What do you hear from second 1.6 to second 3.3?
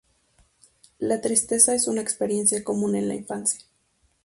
es una experiencia común en la